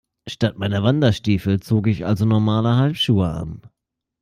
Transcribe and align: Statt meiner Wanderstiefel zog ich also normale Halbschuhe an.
Statt 0.27 0.57
meiner 0.57 0.81
Wanderstiefel 0.81 1.59
zog 1.59 1.85
ich 1.85 2.07
also 2.07 2.25
normale 2.25 2.75
Halbschuhe 2.75 3.27
an. 3.29 3.61